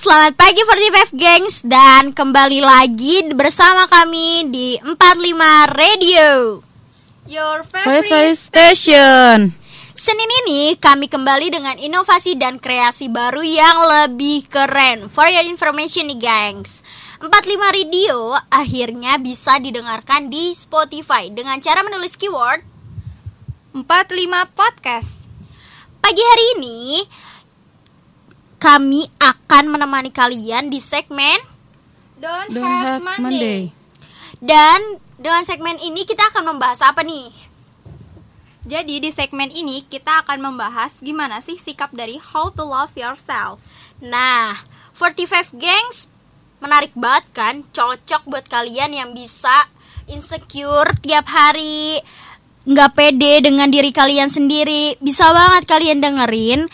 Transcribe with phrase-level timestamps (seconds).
[0.00, 4.96] selamat pagi 45 gengs Dan kembali lagi bersama kami di 45
[5.76, 6.30] Radio.
[7.28, 9.52] Your Wi-Fi favorite station.
[9.92, 15.12] Senin ini kami kembali dengan inovasi dan kreasi baru yang lebih keren.
[15.12, 16.80] For your information nih gengs
[17.20, 21.28] 45 Radio akhirnya bisa didengarkan di Spotify.
[21.28, 22.64] Dengan cara menulis keyword
[23.76, 23.84] 45
[24.56, 25.28] podcast.
[26.00, 27.04] Pagi hari ini
[28.60, 31.40] kami akan menemani kalian di segmen
[32.20, 33.24] Don't, Don't have, have Monday.
[33.24, 33.60] Monday.
[34.44, 37.32] Dan dengan segmen ini kita akan membahas apa nih?
[38.68, 43.64] Jadi di segmen ini kita akan membahas gimana sih sikap dari how to love yourself.
[44.04, 44.60] Nah,
[44.92, 46.12] 45 gengs
[46.60, 47.54] menarik banget kan?
[47.72, 49.64] Cocok buat kalian yang bisa
[50.12, 52.04] insecure tiap hari,
[52.68, 55.00] nggak pede dengan diri kalian sendiri.
[55.00, 56.68] Bisa banget kalian dengerin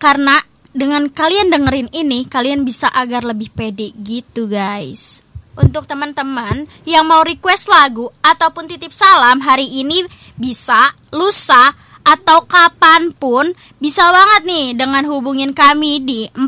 [0.00, 0.40] karena
[0.76, 5.24] dengan kalian dengerin ini kalian bisa agar lebih pede gitu guys.
[5.56, 10.04] Untuk teman-teman yang mau request lagu ataupun titip salam hari ini
[10.36, 11.72] bisa lusa
[12.04, 16.44] atau kapan pun bisa banget nih dengan hubungin kami di 45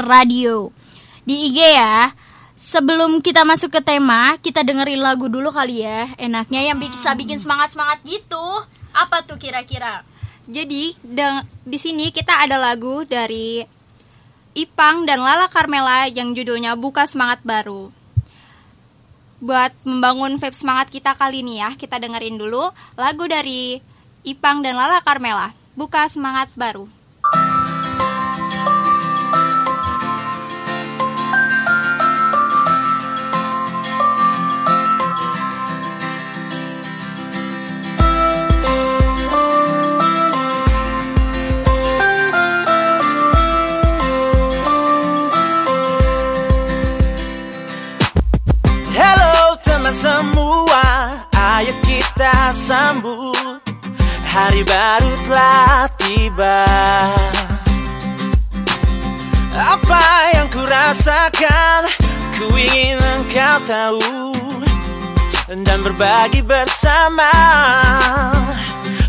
[0.00, 0.72] Radio
[1.28, 2.16] di IG ya.
[2.62, 6.14] Sebelum kita masuk ke tema, kita dengerin lagu dulu kali ya.
[6.14, 8.46] Enaknya yang bisa bikin semangat-semangat gitu.
[8.94, 10.06] Apa tuh kira-kira?
[10.42, 10.98] Jadi
[11.62, 13.62] di sini kita ada lagu dari
[14.52, 17.94] Ipang dan Lala Carmela yang judulnya Buka Semangat Baru.
[19.42, 23.78] Buat membangun vibe semangat kita kali ini ya, kita dengerin dulu lagu dari
[24.22, 26.90] Ipang dan Lala Carmela, Buka Semangat Baru.
[63.62, 64.34] Tahu
[65.46, 67.30] Dan berbagi bersama.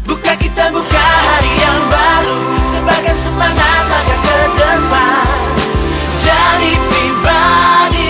[0.03, 5.27] Buka kita buka hari yang baru Sebarkan semangat langkah ke depan.
[6.19, 8.02] Jadi pribadi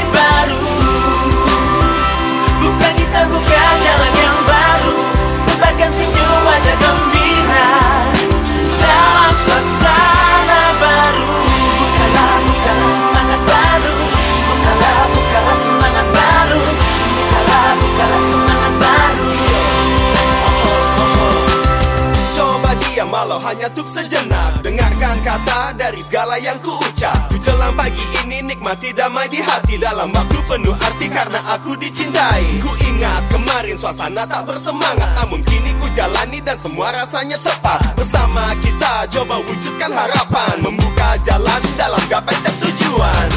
[23.70, 24.60] untuk sejenak.
[24.60, 29.80] Dengarkan kata dari segala yang ku ucap Ku jelang pagi ini nikmati damai di hati.
[29.80, 32.60] Dalam waktu penuh arti karena aku dicintai.
[32.60, 35.10] Ku ingat kemarin suasana tak bersemangat.
[35.24, 37.80] Namun kini ku jalani dan semua rasanya tepat.
[37.96, 40.56] Bersama kita coba wujudkan harapan.
[40.60, 43.28] Membuka jalan dalam gapai setiap tujuan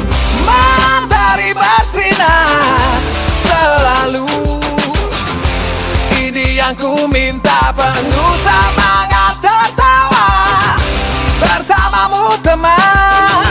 [0.43, 2.99] Matahari bersinar
[3.43, 4.27] selalu.
[6.17, 9.16] Ini yang ku minta penuh semangat
[12.47, 13.43] teman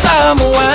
[0.00, 0.72] semua.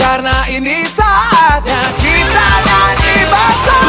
[0.00, 3.87] Karena ini saatnya kita nyanyi bersama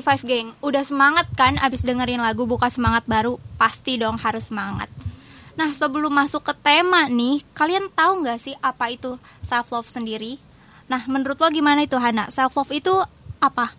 [0.00, 0.48] 45 geng?
[0.64, 3.36] Udah semangat kan abis dengerin lagu Buka Semangat Baru?
[3.60, 4.90] Pasti dong harus semangat.
[5.58, 10.38] Nah sebelum masuk ke tema nih, kalian tahu nggak sih apa itu self love sendiri?
[10.86, 12.30] Nah menurut lo gimana itu Hana?
[12.30, 12.94] Self love itu
[13.42, 13.74] apa?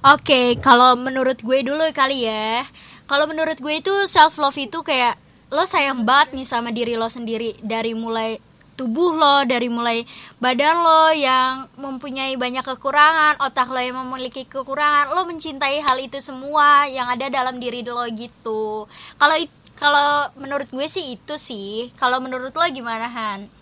[0.00, 2.64] Oke, kalau menurut gue dulu kali ya.
[3.04, 5.20] Kalau menurut gue itu self love itu kayak
[5.52, 8.40] lo sayang banget nih sama diri lo sendiri dari mulai
[8.80, 10.08] tubuh lo, dari mulai
[10.40, 16.16] badan lo yang mempunyai banyak kekurangan, otak lo yang memiliki kekurangan, lo mencintai hal itu
[16.24, 18.88] semua yang ada dalam diri lo gitu.
[19.20, 19.36] Kalau
[19.76, 21.92] kalau menurut gue sih itu sih.
[22.00, 23.60] Kalau menurut lo gimana Han?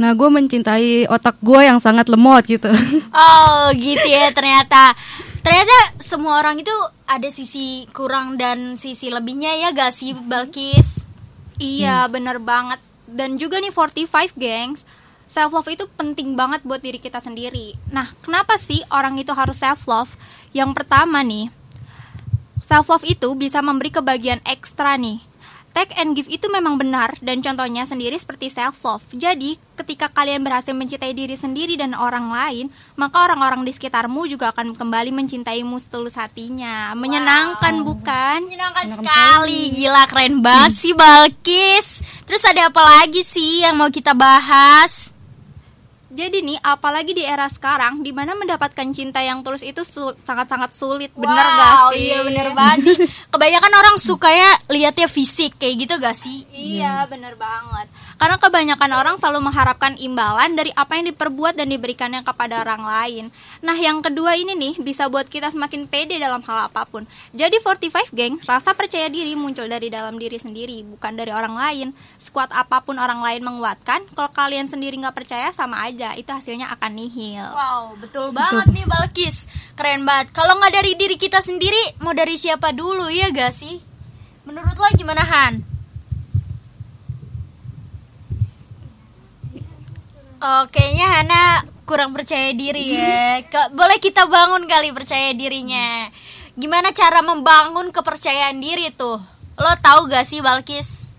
[0.00, 2.66] Nah, gue mencintai otak gue yang sangat lemot gitu.
[3.14, 4.96] Oh gitu ya ternyata
[5.42, 6.70] Ternyata semua orang itu
[7.10, 11.02] ada sisi kurang dan sisi lebihnya ya gak sih Balkis?
[11.58, 12.78] Iya bener banget
[13.10, 14.86] Dan juga nih 45 gengs
[15.26, 19.58] Self love itu penting banget buat diri kita sendiri Nah kenapa sih orang itu harus
[19.58, 20.14] self love?
[20.54, 21.50] Yang pertama nih
[22.62, 25.31] Self love itu bisa memberi kebahagiaan ekstra nih
[25.72, 29.04] Take and give itu memang benar dan contohnya sendiri seperti self love.
[29.16, 32.68] Jadi, ketika kalian berhasil mencintai diri sendiri dan orang lain,
[33.00, 36.92] maka orang-orang di sekitarmu juga akan kembali mencintaimu setulus hatinya.
[36.92, 38.48] Menyenangkan bukan?
[38.48, 44.16] Menyenangkan sekali, gila keren banget sih Balkis Terus ada apa lagi sih yang mau kita
[44.16, 45.11] bahas?
[46.12, 50.76] Jadi nih, apalagi di era sekarang, di mana mendapatkan cinta yang tulus itu su- sangat-sangat
[50.76, 52.04] sulit, bener Wow, gak sih?
[52.04, 52.96] Iya bener banget sih
[53.32, 56.44] Kebanyakan orang sukanya lihatnya fisik kayak gitu gak sih?
[56.52, 57.88] Iya, bener banget.
[58.20, 63.24] Karena kebanyakan orang selalu mengharapkan imbalan dari apa yang diperbuat dan diberikannya kepada orang lain.
[63.66, 67.02] Nah, yang kedua ini nih bisa buat kita semakin pede dalam hal apa pun.
[67.34, 71.88] Jadi 45 geng, rasa percaya diri muncul dari dalam diri sendiri, bukan dari orang lain.
[72.14, 76.74] Sekuat apa pun orang lain menguatkan, kalau kalian sendiri nggak percaya sama aja, itu hasilnya
[76.74, 77.46] akan nihil.
[77.46, 82.34] Wow, betul banget nih Balkis Keren banget Kalau nggak dari diri kita sendiri Mau dari
[82.34, 83.78] siapa dulu ya gak sih?
[84.42, 85.54] Menurut lo gimana Han?
[90.42, 91.42] Oh, kayaknya Hana
[91.86, 93.38] kurang percaya diri ya.
[93.52, 96.10] Ke- boleh kita bangun kali percaya dirinya.
[96.58, 99.22] Gimana cara membangun kepercayaan diri tuh?
[99.54, 101.11] Lo tahu gak sih Balkis?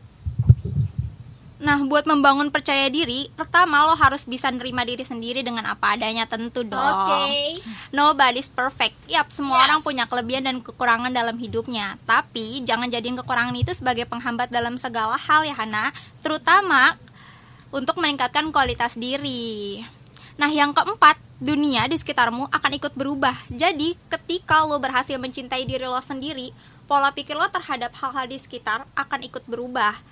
[1.63, 6.27] Nah, buat membangun percaya diri, pertama lo harus bisa nerima diri sendiri dengan apa adanya
[6.27, 6.75] tentu dong.
[7.07, 7.63] Oke.
[7.95, 8.99] Nobody's perfect.
[9.07, 9.65] Yap, semua Yes.
[9.71, 11.95] orang punya kelebihan dan kekurangan dalam hidupnya.
[12.03, 16.99] Tapi jangan jadiin kekurangan itu sebagai penghambat dalam segala hal ya Hana, terutama
[17.71, 19.79] untuk meningkatkan kualitas diri.
[20.35, 23.39] Nah, yang keempat, dunia di sekitarmu akan ikut berubah.
[23.47, 26.51] Jadi, ketika lo berhasil mencintai diri lo sendiri,
[26.91, 30.11] pola pikir lo terhadap hal-hal di sekitar akan ikut berubah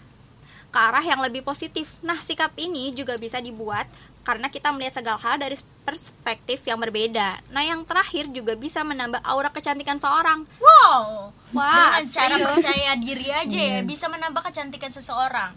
[0.71, 1.99] ke arah yang lebih positif.
[2.01, 3.85] Nah, sikap ini juga bisa dibuat
[4.23, 7.43] karena kita melihat segala hal dari perspektif yang berbeda.
[7.51, 10.47] Nah, yang terakhir juga bisa menambah aura kecantikan seorang.
[10.61, 11.35] Wow.
[11.51, 12.47] Wah, Dengan cara serius?
[12.63, 15.51] percaya diri aja ya bisa menambah kecantikan seseorang.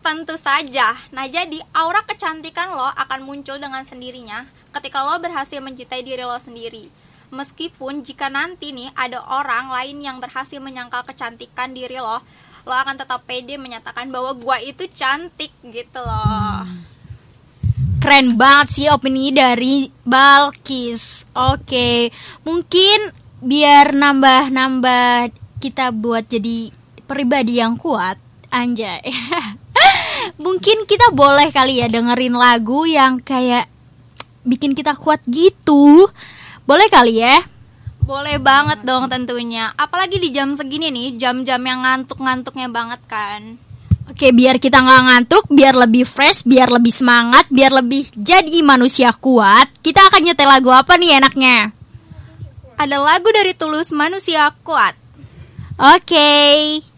[0.00, 0.96] Tentu saja.
[1.12, 6.38] Nah, jadi aura kecantikan lo akan muncul dengan sendirinya ketika lo berhasil mencintai diri lo
[6.38, 6.88] sendiri.
[7.30, 12.22] Meskipun jika nanti nih ada orang lain yang berhasil menyangkal kecantikan diri lo,
[12.64, 16.64] lo akan tetap pede menyatakan bahwa gua itu cantik gitu loh.
[18.00, 21.28] Keren banget sih opini dari Balkis.
[21.36, 22.08] Oke,
[22.48, 23.12] mungkin
[23.44, 26.72] biar nambah-nambah kita buat jadi
[27.04, 28.16] pribadi yang kuat,
[28.48, 29.04] anjay.
[30.44, 33.68] mungkin kita boleh kali ya dengerin lagu yang kayak
[34.48, 36.08] bikin kita kuat gitu.
[36.64, 37.36] Boleh kali ya?
[38.10, 39.70] Boleh banget dong tentunya.
[39.78, 43.54] Apalagi di jam segini nih, jam-jam yang ngantuk-ngantuknya banget kan.
[44.10, 49.14] Oke, biar kita nggak ngantuk, biar lebih fresh, biar lebih semangat, biar lebih jadi manusia
[49.14, 51.70] kuat, kita akan nyetel lagu apa nih enaknya?
[52.74, 54.98] Ada lagu dari Tulus Manusia Kuat.
[55.78, 56.89] Oke.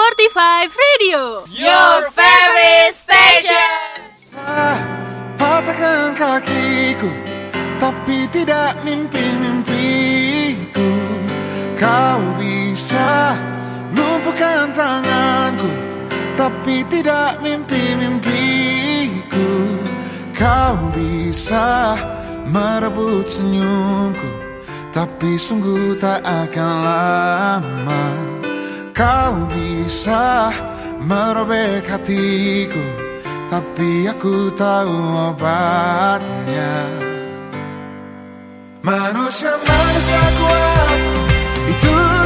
[0.00, 1.44] Forty-five Radio.
[1.52, 4.16] Your favorite station.
[5.36, 7.12] Patahkan kakiku
[7.76, 10.88] Tapi tidak mimpi-mimpiku
[11.76, 13.36] Kau bisa
[13.92, 15.68] lumpuhkan tanganku
[16.32, 19.52] Tapi tidak mimpi-mimpiku
[20.32, 21.92] Kau bisa
[22.48, 24.32] merebut senyumku
[24.96, 28.39] Tapi sungguh tak akan lama
[29.00, 30.52] Kau bisa
[31.00, 32.84] merobek hatiku
[33.48, 34.92] Tapi aku tahu
[35.32, 36.84] obatnya.
[38.84, 41.00] Manusia-manusia kuat
[41.64, 42.19] Itu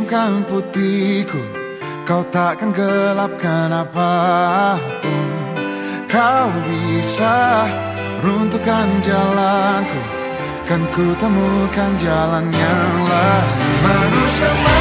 [0.00, 1.42] hitamkan putihku
[2.08, 5.28] Kau takkan gelapkan apa pun.
[6.10, 7.68] Kau bisa
[8.24, 10.00] runtuhkan jalanku
[10.66, 13.70] Kan ku temukan jalan yang lain.
[13.82, 14.79] Manusia-manusia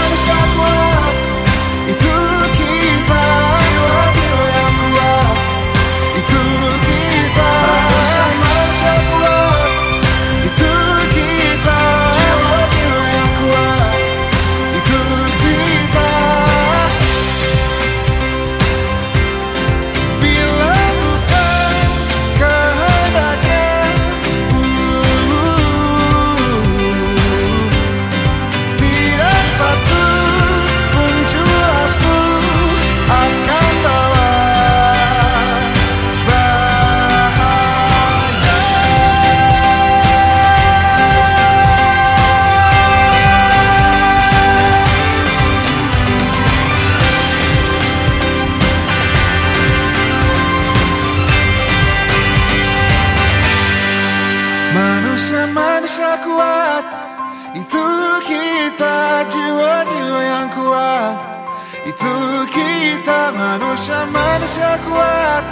[56.49, 56.85] kuat.
[57.53, 57.85] Itu
[58.25, 58.97] kita
[59.29, 61.15] jiwa-jiwa yang kuat.
[61.85, 62.13] Itu
[62.49, 65.43] kita manusia-manusia kuat.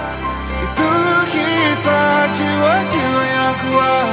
[0.65, 0.91] Itu
[1.29, 2.01] kita
[2.33, 4.09] jiwa-jiwa yang kuat.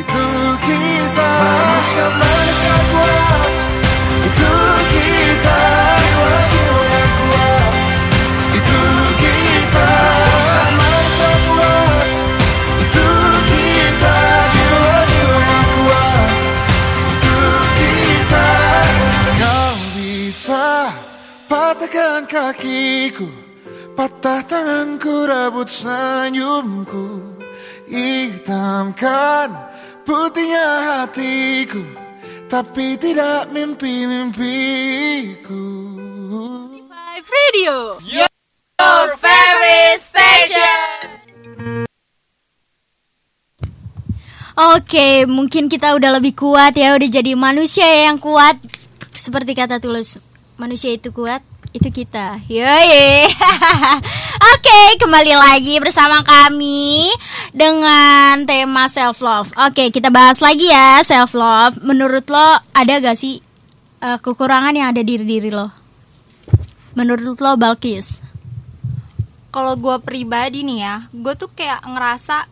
[0.00, 0.24] Itu
[0.64, 3.59] kita manusia-manusia kuat
[21.90, 23.26] patahkan kakiku
[23.98, 27.34] Patah tanganku rebut senyumku
[27.90, 29.50] Hitamkan
[30.06, 31.82] putihnya hatiku
[32.46, 35.66] Tapi tidak mimpi-mimpiku
[37.30, 38.02] Radio.
[44.60, 48.58] Oke, mungkin kita udah lebih kuat ya, udah jadi manusia yang kuat.
[49.14, 50.18] Seperti kata tulus,
[50.58, 51.38] manusia itu kuat,
[51.70, 52.42] itu kita.
[52.50, 53.30] Yoi.
[54.54, 57.10] Oke, kembali lagi bersama kami
[57.54, 59.50] dengan tema self love.
[59.54, 61.78] Oke, kita bahas lagi ya self love.
[61.86, 63.38] Menurut lo ada gak sih
[64.02, 65.70] eh, kekurangan yang ada di diri lo?
[66.98, 68.26] Menurut lo Balkis?
[69.50, 72.46] Kalau gue pribadi nih ya, gue tuh kayak ngerasa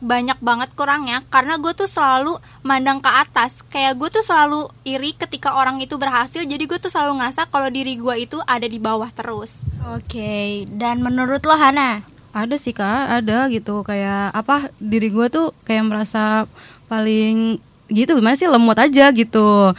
[0.00, 5.12] banyak banget kurangnya karena gue tuh selalu mandang ke atas kayak gue tuh selalu iri
[5.12, 8.80] ketika orang itu berhasil jadi gue tuh selalu ngerasa kalau diri gue itu ada di
[8.80, 12.04] bawah terus Oke, dan menurut lo Hana?
[12.36, 16.44] Ada sih kak, ada gitu kayak apa diri gue tuh kayak merasa
[16.84, 17.56] paling
[17.88, 19.72] gitu gimana sih lemot aja gitu.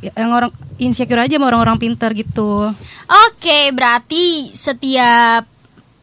[0.00, 2.72] Ya, Yang orang insecure aja sama orang-orang pintar gitu.
[3.28, 5.44] Oke, berarti setiap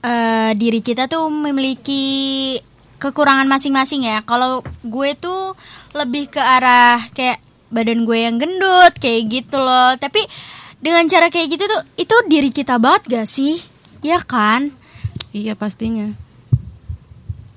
[0.06, 2.54] eh, diri kita tuh memiliki
[2.98, 4.22] kekurangan masing-masing ya.
[4.26, 5.54] Kalau gue tuh
[5.94, 9.96] lebih ke arah kayak badan gue yang gendut kayak gitu loh.
[9.98, 10.22] Tapi
[10.78, 13.62] dengan cara kayak gitu tuh itu diri kita banget gak sih?
[14.06, 14.74] Ya kan?
[15.34, 16.28] Iya pastinya.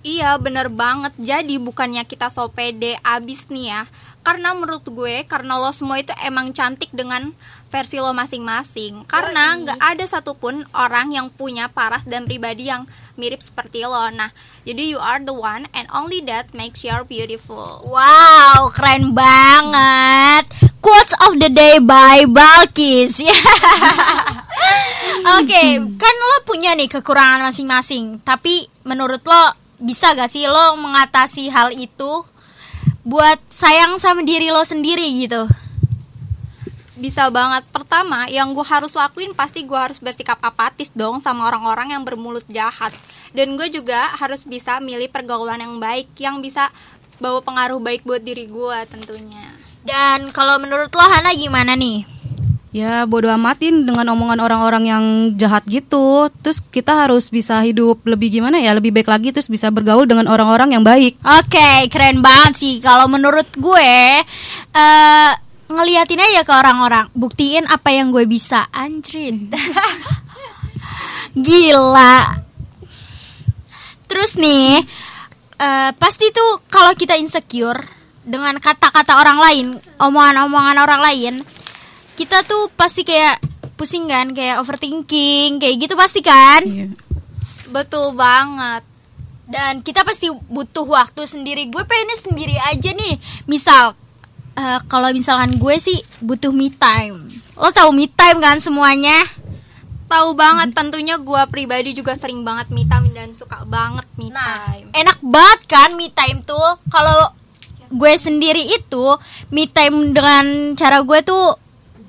[0.00, 3.82] Iya bener banget Jadi bukannya kita so pede abis nih ya
[4.24, 7.36] Karena menurut gue Karena lo semua itu emang cantik dengan
[7.70, 12.84] versi lo masing-masing Karena nggak ada satupun orang yang punya paras dan pribadi yang
[13.14, 14.34] mirip seperti lo Nah
[14.66, 20.44] jadi you are the one and only that makes you beautiful Wow, keren banget.
[20.80, 23.20] Quotes of the day by Balkis.
[23.20, 23.36] Ya.
[25.40, 25.64] Oke,
[26.00, 28.24] kan lo punya nih kekurangan masing-masing.
[28.24, 29.42] Tapi menurut lo
[29.80, 32.24] bisa gak sih lo mengatasi hal itu
[33.04, 35.48] buat sayang sama diri lo sendiri gitu?
[37.00, 41.96] Bisa banget Pertama yang gue harus lakuin Pasti gue harus bersikap apatis dong Sama orang-orang
[41.96, 42.92] yang bermulut jahat
[43.32, 46.64] Dan gue juga harus bisa milih pergaulan yang baik Yang bisa
[47.16, 49.48] bawa pengaruh baik buat diri gue tentunya
[49.80, 52.20] Dan kalau menurut lo Hana gimana nih?
[52.70, 55.04] Ya bodo amatin dengan omongan orang-orang yang
[55.34, 56.30] jahat gitu.
[56.38, 60.30] Terus kita harus bisa hidup lebih gimana ya, lebih baik lagi terus bisa bergaul dengan
[60.30, 61.18] orang-orang yang baik.
[61.18, 62.78] Oke, keren banget sih.
[62.78, 63.90] Kalau menurut gue,
[64.78, 65.30] eh
[65.70, 69.54] ngeliatin aja ke orang-orang, buktiin apa yang gue bisa, anjrit.
[71.46, 72.42] Gila.
[74.10, 74.82] Terus nih,
[75.62, 77.78] eh, pasti tuh kalau kita insecure
[78.26, 79.66] dengan kata-kata orang lain,
[80.02, 81.34] omongan-omongan orang lain,
[82.18, 83.38] kita tuh pasti kayak
[83.78, 86.66] pusing kan, kayak overthinking, kayak gitu pasti kan?
[86.66, 86.92] Iya.
[87.70, 88.82] Betul banget.
[89.50, 91.70] Dan kita pasti butuh waktu sendiri.
[91.70, 93.18] Gue pengennya sendiri aja nih.
[93.50, 93.96] Misal,
[94.56, 97.30] eh, kalau misalkan gue sih butuh me time.
[97.60, 99.14] Lo tahu me time kan semuanya?
[100.10, 104.74] Tahu banget tentunya gua pribadi juga sering banget me time dan suka banget me Nah,
[104.74, 104.90] time.
[104.90, 106.82] enak banget kan me time tuh.
[106.90, 107.30] Kalau
[107.94, 109.06] gue sendiri itu
[109.54, 111.54] me time dengan cara gue tuh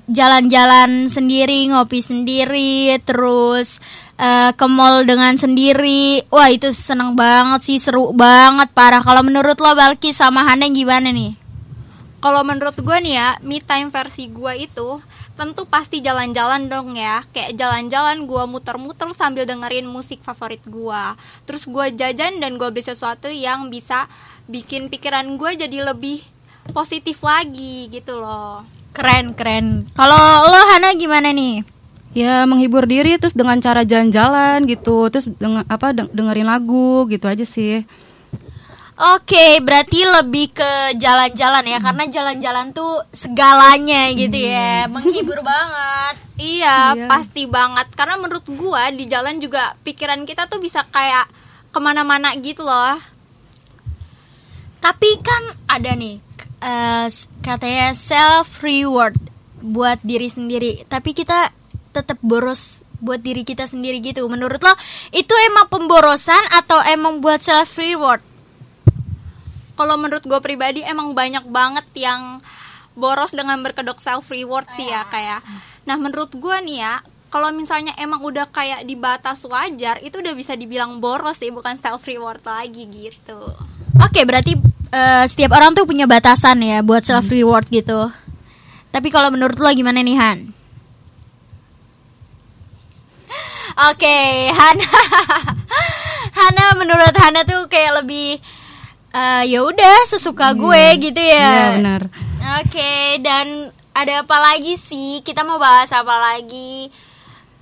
[0.09, 3.77] jalan-jalan sendiri, ngopi sendiri, terus
[4.17, 6.25] eh, ke mall dengan sendiri.
[6.33, 9.01] Wah, itu seneng banget sih, seru banget parah.
[9.01, 11.40] Kalau menurut lo Balki sama Hana gimana nih?
[12.21, 15.01] Kalau menurut gua nih ya, me time versi gua itu
[15.33, 17.25] tentu pasti jalan-jalan dong ya.
[17.33, 21.17] Kayak jalan-jalan gua muter-muter sambil dengerin musik favorit gua.
[21.49, 24.05] Terus gua jajan dan gua beli sesuatu yang bisa
[24.45, 26.21] bikin pikiran gua jadi lebih
[26.77, 28.69] positif lagi gitu loh.
[28.93, 29.89] Keren, keren.
[29.97, 31.65] Kalau lo Hana gimana nih?
[32.13, 37.25] Ya menghibur diri terus dengan cara jalan-jalan gitu, terus dengan apa deng- dengerin lagu gitu
[37.25, 37.81] aja sih.
[39.01, 46.21] Oke, berarti lebih ke jalan-jalan ya, karena jalan-jalan tuh segalanya gitu ya, menghibur banget.
[46.37, 47.05] Iya, Iya.
[47.09, 47.89] pasti banget.
[47.91, 51.25] Karena menurut gua di jalan juga pikiran kita tuh bisa kayak
[51.67, 53.01] ke mana-mana gitu loh.
[54.77, 56.21] Tapi kan ada nih
[57.07, 59.17] s- katanya self reward
[59.57, 61.49] buat diri sendiri, tapi kita
[61.91, 64.25] tetap boros buat diri kita sendiri gitu.
[64.25, 64.73] Menurut lo
[65.11, 68.21] itu emang pemborosan atau emang buat self reward?
[69.81, 72.37] Kalau menurut gue pribadi emang banyak banget yang
[72.93, 75.41] boros dengan berkedok self reward sih ya kayak.
[75.89, 77.01] Nah menurut gue nih ya,
[77.33, 81.81] kalau misalnya emang udah kayak di batas wajar, itu udah bisa dibilang boros sih, bukan
[81.81, 83.41] self reward lagi gitu.
[84.05, 84.53] Oke, berarti
[84.93, 88.13] eh, setiap orang tuh punya batasan ya buat self reward gitu.
[88.93, 90.39] Tapi kalau menurut lo gimana nih Han?
[93.89, 94.17] Oke,
[94.53, 94.89] Hana.
[96.37, 98.37] Hana menurut Hana tuh kayak lebih
[99.11, 101.39] eh, ya udah sesuka gue gitu ya.
[101.39, 102.01] Iya benar.
[102.63, 105.21] Oke, dan ada apa lagi sih?
[105.21, 106.89] Kita mau bahas apa lagi?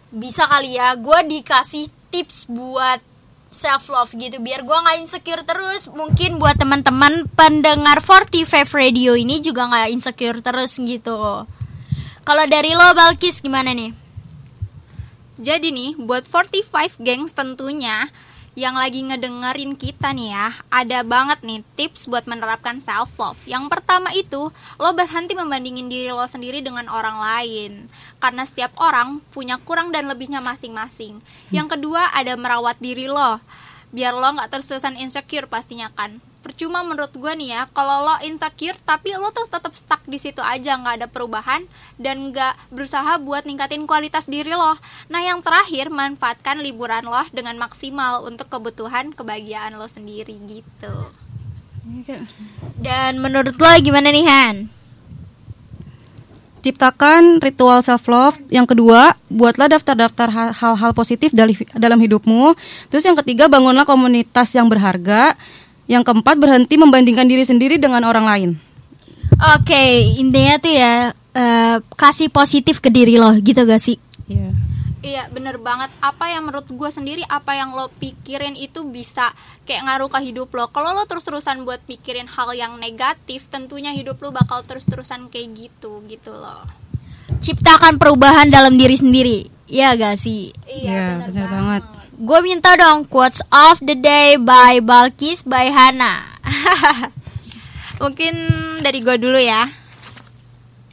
[0.10, 3.02] Bisa kali ya, gue dikasih tips buat
[3.50, 5.90] self love gitu biar gue nggak insecure terus.
[5.90, 8.46] Mungkin buat teman-teman pendengar 45
[8.78, 11.46] Radio ini juga nggak insecure terus gitu.
[12.24, 13.90] Kalau dari lo Balkis gimana nih?
[15.40, 18.12] Jadi nih, buat 45 gengs tentunya
[18.60, 23.40] yang lagi ngedengerin kita nih ya, ada banget nih tips buat menerapkan self love.
[23.48, 27.88] Yang pertama itu, lo berhenti membandingin diri lo sendiri dengan orang lain.
[28.20, 31.24] Karena setiap orang punya kurang dan lebihnya masing-masing.
[31.56, 33.40] Yang kedua, ada merawat diri lo.
[33.96, 36.20] Biar lo nggak terus-terusan insecure pastinya kan.
[36.60, 40.44] Percuma menurut gue nih ya, kalau lo insecure tapi lo tuh tetap stuck di situ
[40.44, 41.64] aja nggak ada perubahan
[41.96, 44.76] dan nggak berusaha buat ningkatin kualitas diri lo.
[45.08, 51.16] Nah yang terakhir manfaatkan liburan lo dengan maksimal untuk kebutuhan kebahagiaan lo sendiri gitu.
[52.76, 54.68] Dan menurut lo gimana nih Han?
[56.60, 58.36] Ciptakan ritual self love.
[58.52, 61.32] Yang kedua, buatlah daftar-daftar ha- hal-hal positif
[61.72, 62.52] dalam hidupmu.
[62.92, 65.40] Terus yang ketiga, bangunlah komunitas yang berharga.
[65.90, 68.50] Yang keempat, berhenti membandingkan diri sendiri dengan orang lain.
[69.58, 70.94] Oke, intinya tuh ya
[71.34, 73.98] eh, kasih positif ke diri lo gitu gak sih?
[74.30, 74.54] Iya.
[75.00, 79.32] Iya bener banget Apa yang menurut gue sendiri Apa yang lo pikirin itu bisa
[79.64, 84.20] Kayak ngaruh ke hidup lo Kalau lo terus-terusan buat pikirin hal yang negatif Tentunya hidup
[84.20, 86.68] lo bakal terus-terusan kayak gitu Gitu loh
[87.40, 89.48] Ciptakan perubahan dalam diri sendiri.
[89.70, 90.50] Iya gak sih?
[90.66, 91.84] Iya, benar banget.
[92.20, 96.26] Gue minta dong quotes of the day by Balkis by Hana.
[98.02, 98.34] Mungkin
[98.82, 99.70] dari gue dulu ya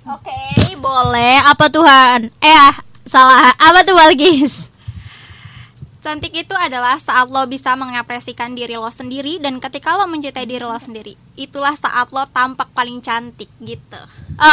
[0.07, 0.39] Oke,
[0.79, 1.41] boleh.
[1.43, 2.31] Apa Tuhan?
[2.39, 3.51] Eh, ah, salah.
[3.59, 4.71] Apa tuh Balkis?
[5.99, 10.63] Cantik itu adalah saat lo bisa mengapresikan diri lo sendiri Dan ketika lo mencintai diri
[10.63, 13.99] lo sendiri Itulah saat lo tampak paling cantik gitu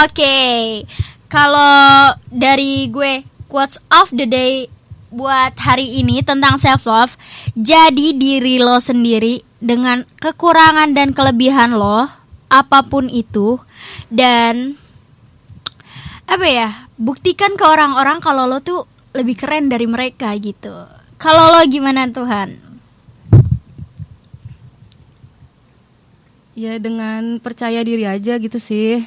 [0.02, 0.82] Oke,
[1.30, 4.66] kalau dari gue quotes of the day
[5.14, 7.14] buat hari ini tentang self love,
[7.54, 12.10] jadi diri lo sendiri dengan kekurangan dan kelebihan lo,
[12.50, 13.62] apa pun itu,
[14.10, 14.74] dan
[16.26, 20.74] apa ya, buktikan ke orang-orang kalau lo tuh lebih keren dari mereka gitu.
[21.22, 22.58] Kalau lo gimana Tuhan?
[26.58, 29.06] Ya dengan percaya diri aja gitu sih.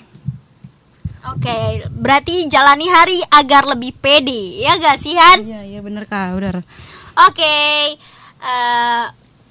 [1.35, 5.43] Oke, berarti jalani hari agar lebih pede, ya gak sih Han?
[5.43, 6.63] Iya, iya bener Kak, bener.
[7.17, 7.57] Oke,
[8.39, 9.05] eh,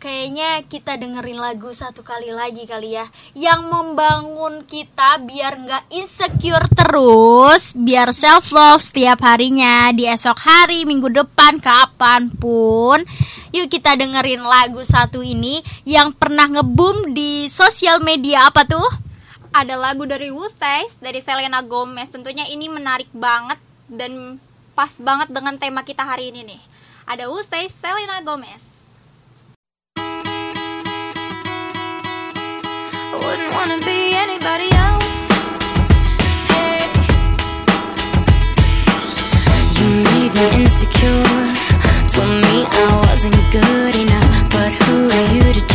[0.05, 6.69] kayaknya kita dengerin lagu satu kali lagi kali ya yang membangun kita biar nggak insecure
[6.77, 13.01] terus biar self love setiap harinya di esok hari minggu depan kapan pun
[13.49, 19.04] yuk kita dengerin lagu satu ini yang pernah ngebum di sosial media apa tuh
[19.55, 22.11] Ada lagu dari Wustays dari Selena Gomez.
[22.11, 23.55] Tentunya ini menarik banget
[23.87, 24.35] dan
[24.75, 26.61] pas banget dengan tema kita hari ini nih.
[27.07, 28.75] Ada Wustays Selena Gomez.
[42.15, 44.51] Told me I wasn't good enough.
[44.51, 45.74] But who are you to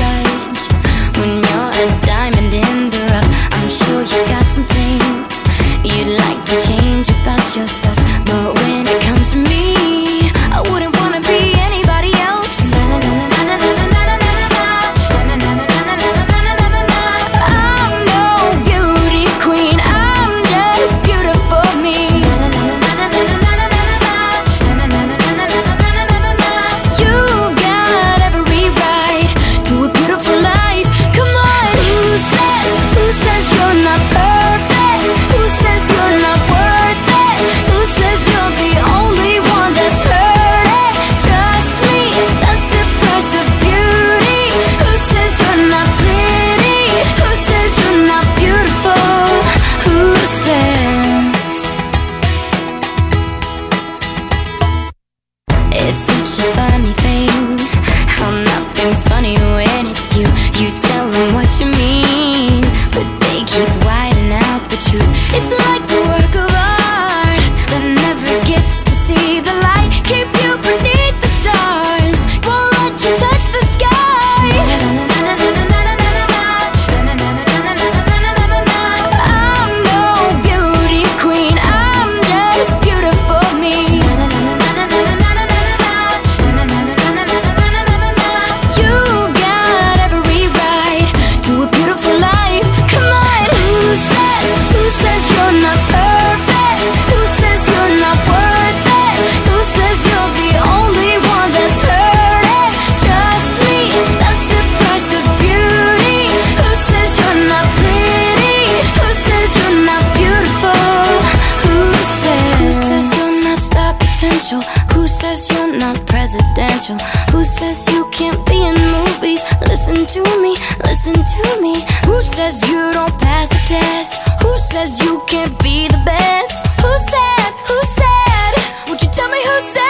[114.50, 116.98] Who says you're not presidential?
[117.30, 119.42] Who says you can't be in movies?
[119.62, 121.74] Listen to me, listen to me.
[122.04, 124.18] Who says you don't pass the test?
[124.42, 126.66] Who says you can't be the best?
[126.82, 127.50] Who said?
[127.70, 128.52] Who said?
[128.90, 129.89] Would you tell me who said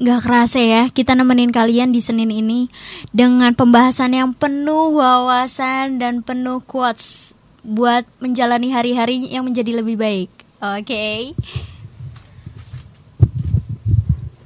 [0.00, 2.72] gak kerasa ya kita nemenin kalian di Senin ini
[3.12, 10.32] dengan pembahasan yang penuh wawasan dan penuh quotes buat menjalani hari-hari yang menjadi lebih baik.
[10.60, 11.36] Oke.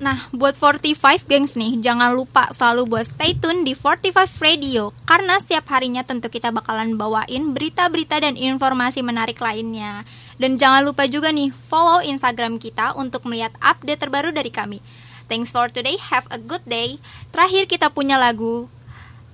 [0.02, 5.40] Nah, buat 45 gengs nih, jangan lupa selalu buat stay tune di 45 Radio karena
[5.40, 10.04] setiap harinya tentu kita bakalan bawain berita-berita dan informasi menarik lainnya.
[10.36, 14.82] Dan jangan lupa juga nih follow Instagram kita untuk melihat update terbaru dari kami.
[15.24, 17.00] Thanks for today, have a good day.
[17.32, 18.68] Terakhir kita punya lagu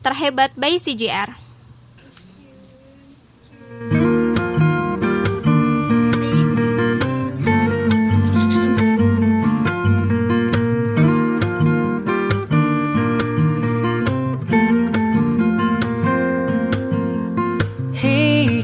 [0.00, 1.37] Terhebat by CJR.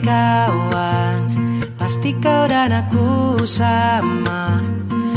[0.07, 1.35] Kawan,
[1.75, 4.66] pasti kau dan aku sama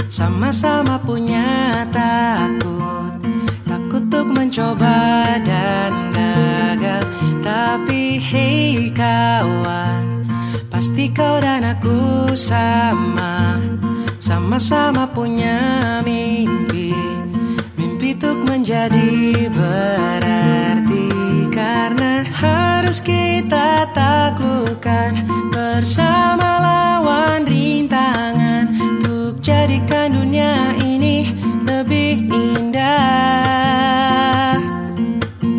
[0.09, 3.13] Sama-sama punya takut.
[3.61, 7.05] Takut untuk mencoba dan gagal.
[7.45, 10.25] Tapi hei kawan,
[10.73, 13.61] pasti kau dan aku sama.
[14.17, 16.89] Sama-sama punya mimpi.
[17.77, 21.05] Mimpi untuk menjadi berarti.
[21.53, 25.21] Karena harus kita taklukkan
[25.53, 28.48] Bersama lawan rintangan
[29.49, 31.33] jadikan dunia ini
[31.65, 33.73] lebih indah.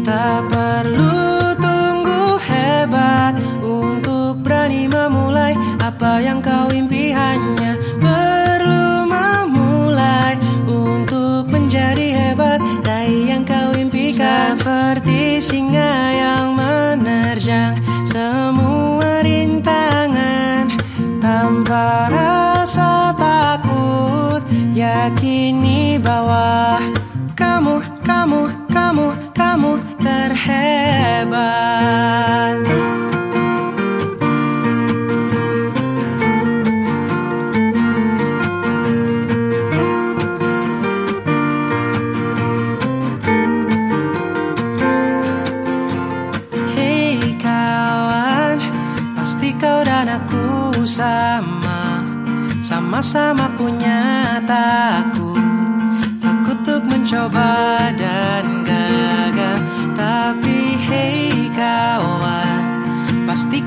[0.07, 7.14] Tak perlu tunggu hebat Untuk berani memulai Apa yang kau impi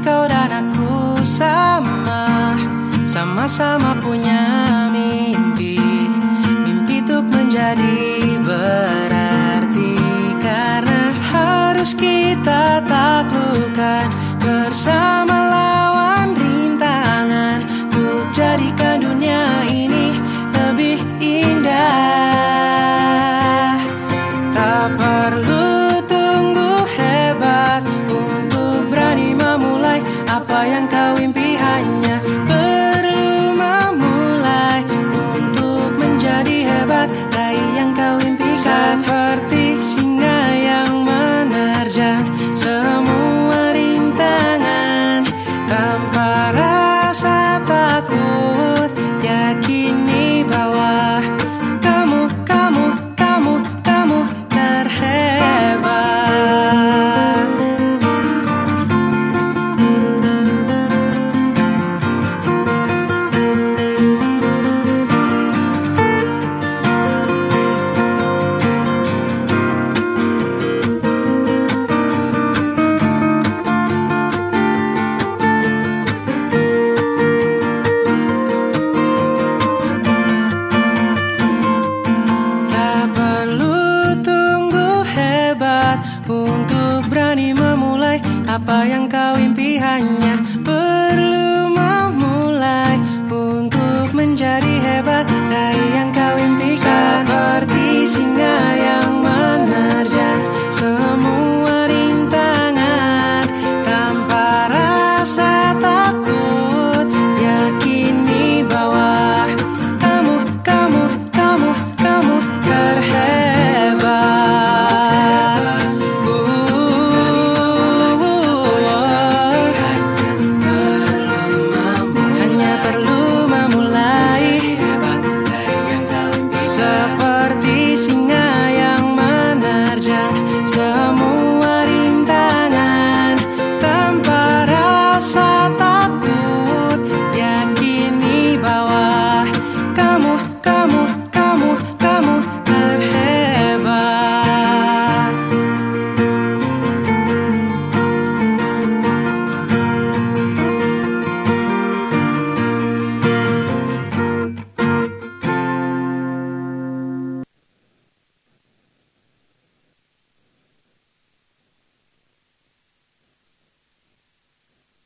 [0.02, 2.58] Kau dan aku sama
[3.06, 4.42] Sama-sama punya
[4.90, 5.78] mimpi.
[6.66, 8.02] Mimpi untuk menjadi
[8.42, 9.94] berarti
[10.42, 14.08] Karena harus kita taklukan
[14.42, 17.62] Bersama lawan rintangan.
[17.94, 18.93] Untuk jadikan